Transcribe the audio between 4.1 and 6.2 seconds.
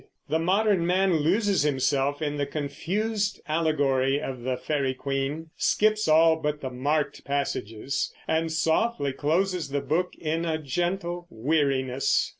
of the Faery Queen, skips